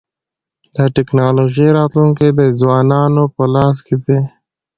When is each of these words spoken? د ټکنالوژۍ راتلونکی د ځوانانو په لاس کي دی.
د 0.75 0.77
ټکنالوژۍ 0.95 1.67
راتلونکی 1.77 2.29
د 2.39 2.41
ځوانانو 2.59 3.23
په 3.35 3.43
لاس 3.53 3.77
کي 3.85 3.95
دی. 4.05 4.19